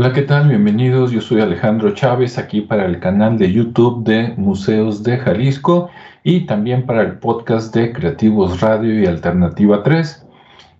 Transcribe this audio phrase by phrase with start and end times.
[0.00, 0.46] Hola, ¿qué tal?
[0.46, 1.10] Bienvenidos.
[1.10, 5.90] Yo soy Alejandro Chávez aquí para el canal de YouTube de Museos de Jalisco
[6.22, 10.24] y también para el podcast de Creativos Radio y Alternativa 3.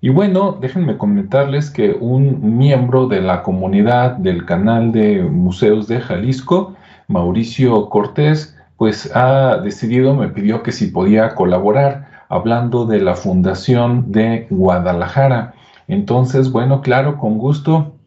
[0.03, 6.01] Y bueno, déjenme comentarles que un miembro de la comunidad del canal de Museos de
[6.01, 6.77] Jalisco,
[7.09, 14.13] Mauricio Cortés, pues ha decidido, me pidió que si podía colaborar hablando de la Fundación
[14.13, 15.55] de Guadalajara.
[15.89, 17.98] Entonces, bueno, claro, con gusto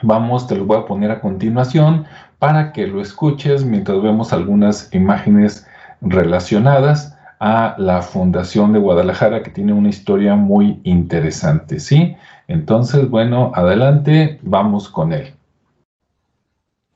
[0.00, 2.06] Vamos, te lo voy a poner a continuación
[2.38, 5.66] para que lo escuches mientras vemos algunas imágenes
[6.00, 12.16] relacionadas a la Fundación de Guadalajara que tiene una historia muy interesante, ¿sí?
[12.48, 15.34] Entonces, bueno, adelante, vamos con él.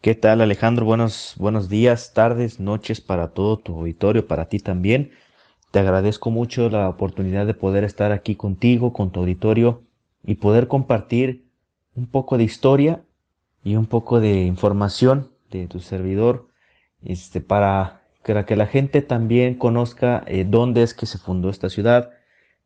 [0.01, 0.87] ¿Qué tal Alejandro?
[0.87, 5.11] Buenos, buenos días, tardes, noches para todo tu auditorio, para ti también.
[5.71, 9.83] Te agradezco mucho la oportunidad de poder estar aquí contigo, con tu auditorio
[10.25, 11.46] y poder compartir
[11.97, 13.03] un poco de historia
[13.65, 16.49] y un poco de información de tu servidor
[17.03, 22.11] este, para que la gente también conozca eh, dónde es que se fundó esta ciudad,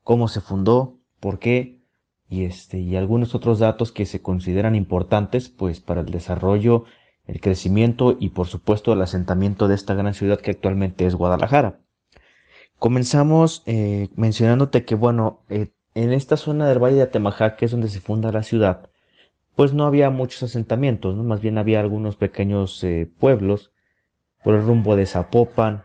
[0.02, 1.80] cómo se fundó, por qué
[2.28, 6.84] y, este, y algunos otros datos que se consideran importantes pues para el desarrollo,
[7.26, 11.80] el crecimiento y por supuesto el asentamiento de esta gran ciudad que actualmente es Guadalajara.
[12.78, 17.70] Comenzamos eh, mencionándote que bueno, eh, en esta zona del Valle de Atemajac, que es
[17.70, 18.88] donde se funda la ciudad,
[19.60, 23.72] pues no había muchos asentamientos, más bien había algunos pequeños eh, pueblos
[24.42, 25.84] por el rumbo de Zapopan,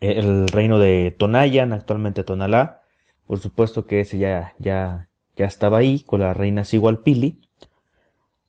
[0.00, 2.80] el reino de Tonayan, actualmente Tonalá,
[3.26, 7.42] por supuesto que ese ya, ya, ya estaba ahí con la reina Sigualpili,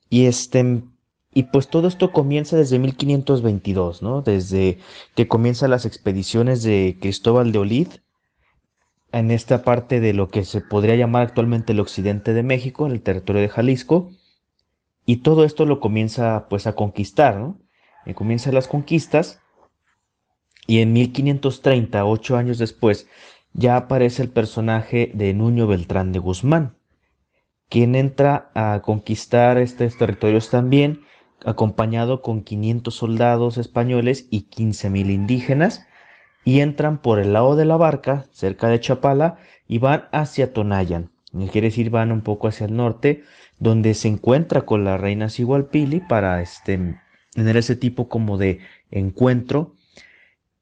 [0.10, 0.84] y este,
[1.34, 4.22] y pues todo esto comienza desde 1522, ¿no?
[4.22, 4.78] Desde
[5.16, 7.88] que comienzan las expediciones de Cristóbal de Olid
[9.14, 12.92] en esta parte de lo que se podría llamar actualmente el occidente de México, en
[12.92, 14.12] el territorio de Jalisco,
[15.06, 17.54] y todo esto lo comienza pues a conquistar.
[18.06, 19.40] Y comienzan las conquistas,
[20.68, 23.08] y en 1530, ocho años después,
[23.54, 26.76] ya aparece el personaje de Nuño Beltrán de Guzmán,
[27.70, 31.02] quien entra a conquistar estos territorios también,
[31.46, 35.86] acompañado con 500 soldados españoles y 15.000 indígenas,
[36.46, 39.38] y entran por el lado de la barca, cerca de Chapala,
[39.68, 41.12] y van hacia Tonayan.
[41.52, 43.24] Quiere decir, van un poco hacia el norte,
[43.60, 47.00] donde se encuentra con la reina Sigualpili para este,
[47.34, 48.60] tener ese tipo como de
[48.92, 49.74] encuentro.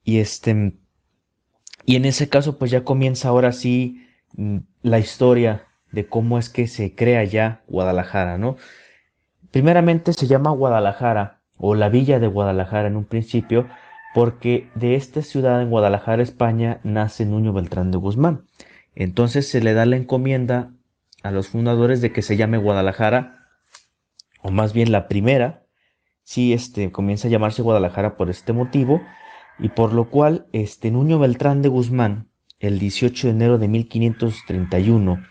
[0.03, 0.73] Y este,
[1.85, 6.49] y en ese caso, pues ya comienza ahora sí mm, la historia de cómo es
[6.49, 8.55] que se crea ya Guadalajara, ¿no?
[9.51, 13.67] Primeramente se llama Guadalajara, o la villa de Guadalajara en un principio,
[14.13, 18.45] porque de esta ciudad en Guadalajara, España, nace Nuño Beltrán de Guzmán.
[18.95, 20.73] Entonces se le da la encomienda
[21.23, 23.47] a los fundadores de que se llame Guadalajara,
[24.41, 25.65] o más bien la primera,
[26.23, 29.01] sí, este, comienza a llamarse Guadalajara por este motivo,
[29.59, 32.29] y por lo cual, este, Nuño Beltrán de Guzmán,
[32.59, 35.23] el 18 de enero de 1531,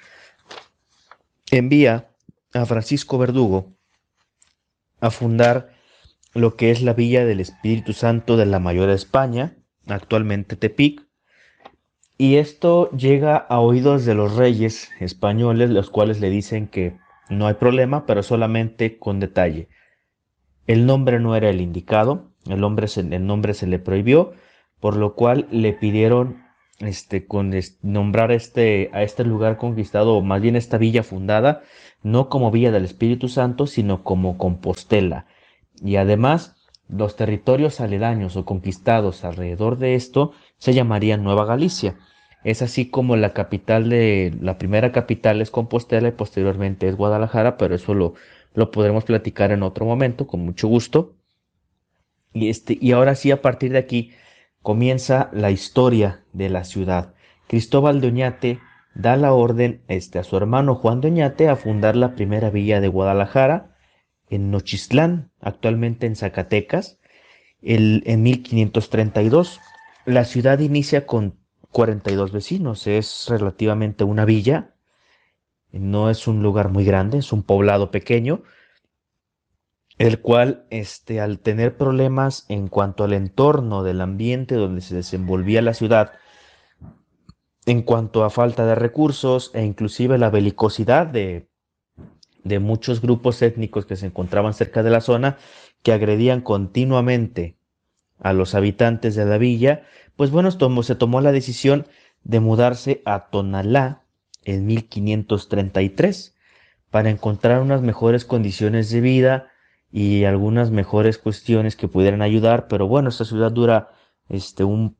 [1.51, 2.11] envía
[2.55, 3.73] a Francisco Verdugo
[5.01, 5.73] a fundar
[6.35, 11.07] lo que es la Villa del Espíritu Santo de la Mayor España, actualmente Tepic,
[12.19, 16.99] y esto llega a oídos de los reyes españoles, los cuales le dicen que
[17.31, 19.69] no hay problema, pero solamente con detalle.
[20.67, 24.33] El nombre no era el indicado, el, nombre se, el nombre se le prohibió,
[24.81, 26.45] por lo cual le pidieron
[26.81, 27.53] este, con
[27.83, 31.63] nombrar este, a este lugar conquistado, o más bien esta villa fundada,
[32.03, 35.27] no como Villa del Espíritu Santo, sino como Compostela,
[35.83, 36.57] y además
[36.89, 41.97] los territorios aledaños o conquistados alrededor de esto se llamarían Nueva Galicia.
[42.43, 47.57] Es así como la capital de la primera capital es Compostela y posteriormente es Guadalajara,
[47.57, 48.15] pero eso lo,
[48.55, 51.15] lo podremos platicar en otro momento con mucho gusto.
[52.33, 54.13] Y este y ahora sí a partir de aquí
[54.63, 57.15] comienza la historia de la ciudad.
[57.47, 58.59] Cristóbal de Oñate
[58.95, 62.81] da la orden este, a su hermano Juan de Oñate a fundar la primera villa
[62.81, 63.70] de Guadalajara
[64.31, 66.99] en Nochistlán, actualmente en Zacatecas,
[67.61, 69.61] el, en 1532.
[70.07, 71.39] La ciudad inicia con
[71.73, 74.75] 42 vecinos, es relativamente una villa,
[75.73, 78.43] no es un lugar muy grande, es un poblado pequeño,
[79.99, 85.61] el cual, este, al tener problemas en cuanto al entorno del ambiente donde se desenvolvía
[85.61, 86.13] la ciudad,
[87.67, 91.50] en cuanto a falta de recursos e inclusive la belicosidad de
[92.45, 95.37] de muchos grupos étnicos que se encontraban cerca de la zona
[95.83, 97.57] que agredían continuamente
[98.19, 99.83] a los habitantes de la villa,
[100.17, 101.87] pues bueno, se tomó la decisión
[102.23, 104.05] de mudarse a Tonalá
[104.45, 106.37] en 1533,
[106.91, 109.49] para encontrar unas mejores condiciones de vida
[109.93, 113.91] y algunas mejores cuestiones que pudieran ayudar, pero bueno, esta ciudad dura
[114.29, 114.97] este, un,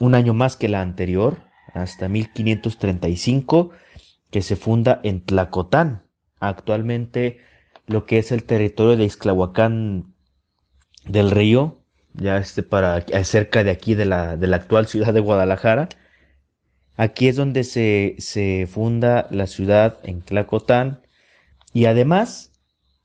[0.00, 1.38] un año más que la anterior,
[1.72, 3.70] hasta 1535,
[4.30, 6.04] que se funda en Tlacotán,
[6.48, 7.40] actualmente
[7.86, 10.14] lo que es el territorio de Ixclahuacán
[11.06, 11.80] del Río,
[12.14, 15.88] ya este para cerca de aquí de la, de la actual ciudad de Guadalajara.
[16.96, 21.02] Aquí es donde se, se funda la ciudad en Tlacotán
[21.72, 22.52] y además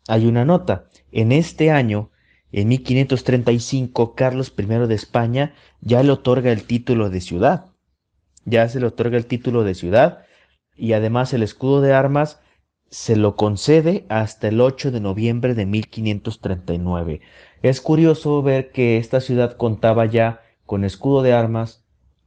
[0.08, 0.86] hay una nota.
[1.12, 2.12] En este año,
[2.52, 7.66] en 1535, Carlos I de España ya le otorga el título de ciudad.
[8.46, 10.24] Ya se le otorga el título de ciudad
[10.76, 12.40] y además el escudo de armas
[12.90, 17.22] se lo concede hasta el 8 de noviembre de 1539.
[17.62, 21.84] Es curioso ver que esta ciudad contaba ya con escudo de armas,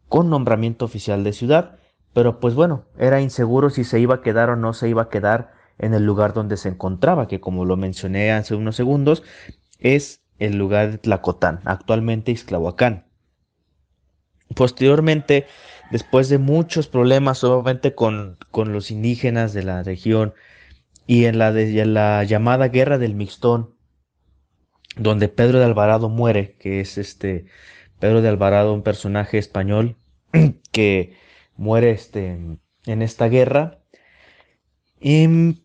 [0.09, 1.79] con nombramiento oficial de ciudad,
[2.13, 5.09] pero pues bueno, era inseguro si se iba a quedar o no se iba a
[5.09, 9.23] quedar en el lugar donde se encontraba, que como lo mencioné hace unos segundos,
[9.79, 13.07] es el lugar de Tlacotán, actualmente Ixtlahuacán.
[14.55, 15.47] Posteriormente,
[15.93, 20.35] después de muchos problemas, obviamente con, con los indígenas de la región,
[21.07, 23.75] y en la, de, la llamada Guerra del Mixtón,
[24.97, 27.45] donde Pedro de Alvarado muere, que es este
[27.99, 29.97] Pedro de Alvarado, un personaje español
[30.73, 31.15] que
[31.57, 32.39] muere este,
[32.87, 33.79] en esta guerra.
[35.01, 35.59] Y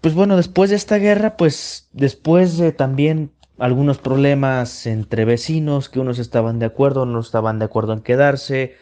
[0.00, 6.00] pues bueno, después de esta guerra, pues después de también algunos problemas entre vecinos, que
[6.00, 8.76] unos estaban de acuerdo, no estaban de acuerdo en quedarse,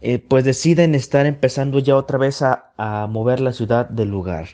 [0.00, 4.48] eh, pues deciden estar empezando ya otra vez a, a mover la ciudad del lugar.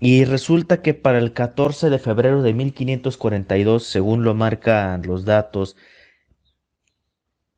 [0.00, 5.76] Y resulta que para el 14 de febrero de 1542, según lo marcan los datos,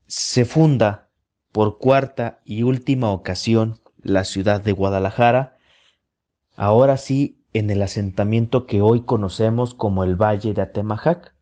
[0.06, 1.08] se funda
[1.52, 5.58] por cuarta y última ocasión la ciudad de Guadalajara,
[6.56, 11.34] ahora sí en el asentamiento que hoy conocemos como el Valle de Atemajac.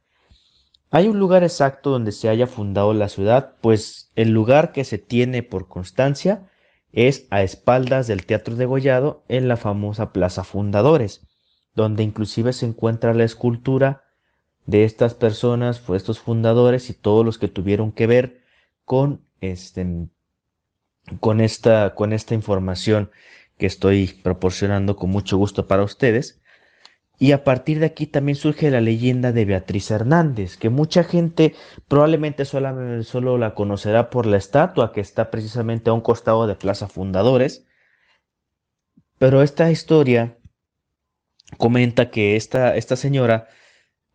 [0.93, 4.99] Hay un lugar exacto donde se haya fundado la ciudad, pues el lugar que se
[4.99, 6.51] tiene por constancia
[6.93, 11.29] es a espaldas del Teatro de Gollado en la famosa Plaza Fundadores,
[11.77, 14.03] donde inclusive se encuentra la escultura
[14.67, 18.41] de estas personas, estos fundadores y todos los que tuvieron que ver
[18.85, 20.09] con este
[21.21, 23.11] con esta con esta información
[23.59, 26.41] que estoy proporcionando con mucho gusto para ustedes.
[27.23, 31.55] Y a partir de aquí también surge la leyenda de Beatriz Hernández, que mucha gente
[31.87, 36.89] probablemente solo la conocerá por la estatua que está precisamente a un costado de Plaza
[36.89, 37.67] Fundadores.
[39.19, 40.39] Pero esta historia
[41.59, 43.49] comenta que esta, esta señora,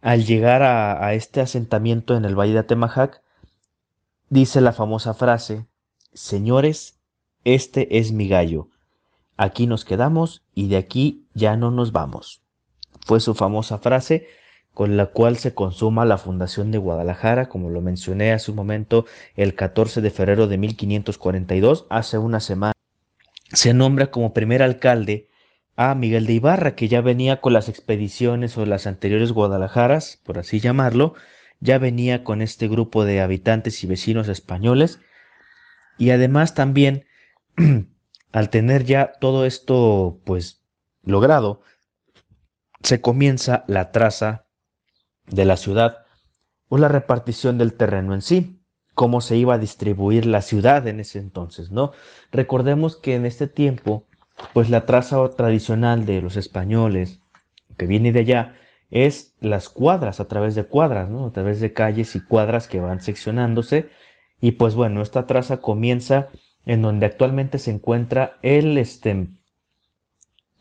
[0.01, 3.22] al llegar a, a este asentamiento en el Valle de Atemajac,
[4.30, 5.68] dice la famosa frase,
[6.13, 7.00] Señores,
[7.44, 8.69] este es mi gallo.
[9.38, 12.44] Aquí nos quedamos y de aquí ya no nos vamos
[13.06, 14.28] fue su famosa frase
[14.74, 19.06] con la cual se consuma la fundación de Guadalajara, como lo mencioné hace un momento,
[19.38, 22.74] el 14 de febrero de 1542, hace una semana.
[23.54, 25.30] Se nombra como primer alcalde
[25.78, 30.40] a Miguel de Ibarra, que ya venía con las expediciones o las anteriores Guadalajaras, por
[30.40, 31.13] así llamarlo,
[31.62, 35.00] ya venía con este grupo de habitantes y vecinos españoles,
[35.98, 37.06] y además también,
[38.34, 40.65] al tener ya todo esto, pues,
[41.03, 41.62] logrado,
[42.84, 44.46] se comienza la traza
[45.27, 46.05] de la ciudad
[46.67, 48.62] o la repartición del terreno en sí,
[48.94, 51.91] cómo se iba a distribuir la ciudad en ese entonces, ¿no?
[52.32, 54.08] Recordemos que en este tiempo,
[54.53, 57.20] pues la traza tradicional de los españoles,
[57.77, 58.55] que viene de allá,
[58.89, 61.10] es las cuadras, a través de cuadras.
[61.10, 63.89] A través de calles y cuadras que van seccionándose.
[64.39, 66.29] Y pues bueno, esta traza comienza
[66.65, 69.27] en donde actualmente se encuentra el, este,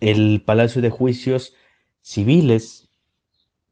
[0.00, 1.54] el Palacio de Juicios
[2.04, 2.90] civiles,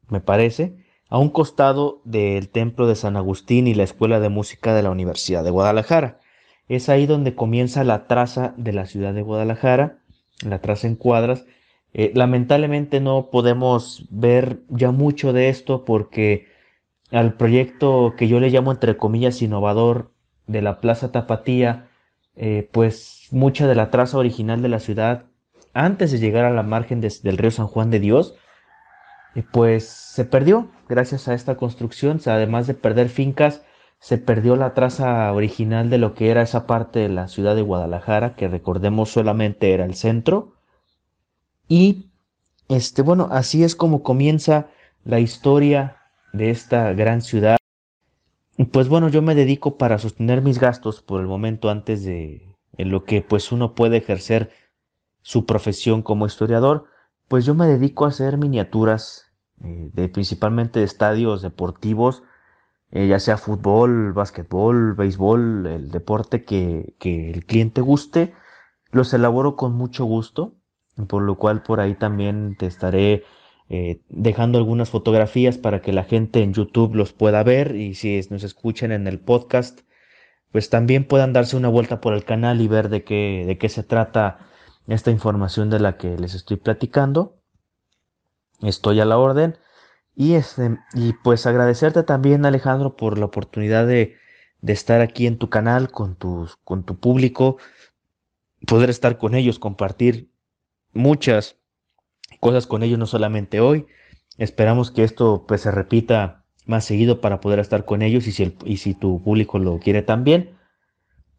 [0.09, 0.75] me parece,
[1.07, 4.89] a un costado del Templo de San Agustín y la Escuela de Música de la
[4.89, 6.19] Universidad de Guadalajara.
[6.67, 9.99] Es ahí donde comienza la traza de la ciudad de Guadalajara,
[10.43, 11.45] la traza en cuadras.
[11.93, 16.47] Eh, lamentablemente no podemos ver ya mucho de esto porque
[17.11, 20.11] al proyecto que yo le llamo entre comillas innovador
[20.47, 21.87] de la Plaza Tapatía,
[22.35, 25.27] eh, pues mucha de la traza original de la ciudad
[25.73, 28.35] antes de llegar a la margen del río San Juan de Dios,
[29.51, 33.63] pues se perdió gracias a esta construcción, además de perder fincas,
[33.99, 37.61] se perdió la traza original de lo que era esa parte de la ciudad de
[37.61, 40.53] Guadalajara, que recordemos solamente era el centro.
[41.67, 42.11] Y
[42.67, 44.67] este, bueno, así es como comienza
[45.05, 45.97] la historia
[46.33, 47.57] de esta gran ciudad.
[48.71, 52.89] Pues bueno, yo me dedico para sostener mis gastos por el momento antes de en
[52.89, 54.51] lo que pues uno puede ejercer
[55.23, 56.85] su profesión como historiador,
[57.27, 59.25] pues yo me dedico a hacer miniaturas
[59.63, 62.21] eh, de principalmente de estadios deportivos,
[62.91, 68.35] eh, ya sea fútbol, básquetbol, béisbol, el deporte que, que el cliente guste,
[68.91, 70.53] los elaboro con mucho gusto,
[71.07, 73.23] por lo cual por ahí también te estaré
[73.69, 78.21] eh, dejando algunas fotografías para que la gente en YouTube los pueda ver y si
[78.29, 79.79] nos escuchan en el podcast,
[80.51, 83.69] pues también puedan darse una vuelta por el canal y ver de qué, de qué
[83.69, 84.49] se trata
[84.87, 87.37] esta información de la que les estoy platicando.
[88.61, 89.57] Estoy a la orden.
[90.15, 94.15] Y, este, y pues agradecerte también, Alejandro, por la oportunidad de,
[94.61, 97.57] de estar aquí en tu canal con, tus, con tu público,
[98.65, 100.31] poder estar con ellos, compartir
[100.93, 101.57] muchas
[102.39, 103.87] cosas con ellos, no solamente hoy.
[104.37, 108.43] Esperamos que esto pues se repita más seguido para poder estar con ellos y si,
[108.43, 110.57] el, y si tu público lo quiere también,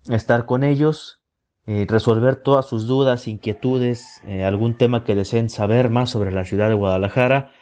[0.09, 1.24] estar con ellos,
[1.67, 6.45] eh, resolver todas sus dudas, inquietudes, eh, algún tema que deseen saber más sobre la
[6.45, 7.53] ciudad de Guadalajara.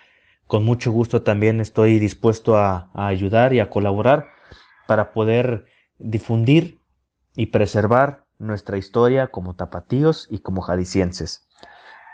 [0.46, 4.26] Con mucho gusto también estoy dispuesto a, a ayudar y a colaborar
[4.86, 5.66] para poder
[5.98, 6.80] difundir
[7.36, 11.48] y preservar nuestra historia como tapatíos y como jaliscienses.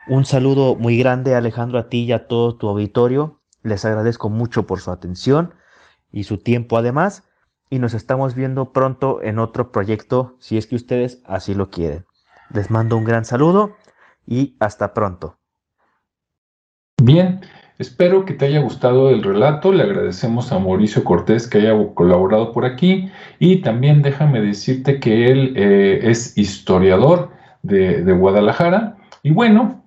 [0.09, 3.41] Un saludo muy grande Alejandro a ti y a todo tu auditorio.
[3.63, 5.55] Les agradezco mucho por su atención
[6.13, 7.28] y su tiempo además
[7.71, 12.07] y nos estamos viendo pronto en otro proyecto si es que ustedes así lo quieren.
[12.53, 13.77] Les mando un gran saludo
[14.27, 15.39] y hasta pronto.
[17.03, 17.41] Bien,
[17.79, 19.73] espero que te haya gustado el relato.
[19.73, 25.31] Le agradecemos a Mauricio Cortés que haya colaborado por aquí y también déjame decirte que
[25.31, 27.31] él eh, es historiador
[27.63, 28.97] de, de Guadalajara.
[29.23, 29.85] Y bueno,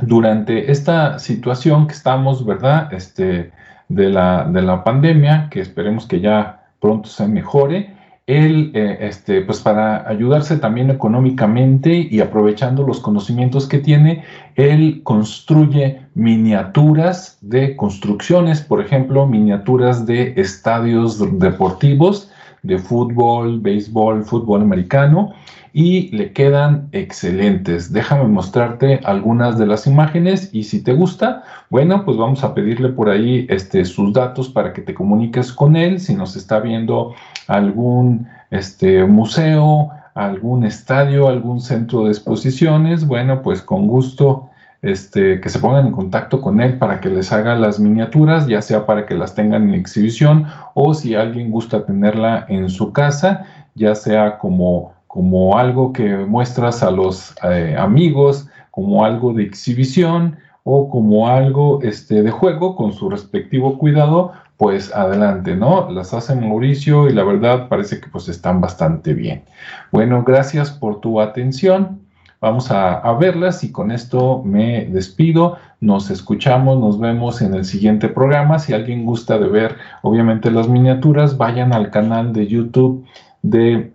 [0.00, 2.92] durante esta situación que estamos, ¿verdad?
[2.92, 3.52] Este,
[3.88, 7.94] de la, de la pandemia, que esperemos que ya pronto se mejore,
[8.26, 14.22] él, eh, este, pues para ayudarse también económicamente y aprovechando los conocimientos que tiene,
[14.54, 22.30] él construye miniaturas de construcciones, por ejemplo, miniaturas de estadios deportivos
[22.64, 25.32] de fútbol, béisbol, fútbol americano,
[25.72, 27.92] y le quedan excelentes.
[27.92, 32.90] Déjame mostrarte algunas de las imágenes y si te gusta, bueno, pues vamos a pedirle
[32.90, 37.14] por ahí este, sus datos para que te comuniques con él, si nos está viendo
[37.48, 44.50] algún este, museo, algún estadio, algún centro de exposiciones, bueno, pues con gusto
[44.84, 48.62] este, que se pongan en contacto con él para que les haga las miniaturas, ya
[48.62, 53.46] sea para que las tengan en exhibición o si alguien gusta tenerla en su casa,
[53.74, 60.38] ya sea como como algo que muestras a los eh, amigos, como algo de exhibición
[60.64, 65.88] o como algo este, de juego con su respectivo cuidado, pues adelante, ¿no?
[65.88, 69.44] Las hace Mauricio y la verdad parece que pues están bastante bien.
[69.92, 72.00] Bueno, gracias por tu atención.
[72.44, 75.56] Vamos a, a, verlas y con esto me despido.
[75.80, 78.58] Nos escuchamos, nos vemos en el siguiente programa.
[78.58, 83.06] Si alguien gusta de ver, obviamente, las miniaturas, vayan al canal de YouTube
[83.40, 83.94] de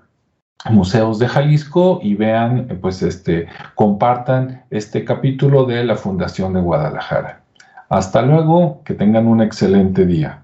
[0.68, 7.44] Museos de Jalisco y vean, pues este, compartan este capítulo de la Fundación de Guadalajara.
[7.88, 10.42] Hasta luego, que tengan un excelente día.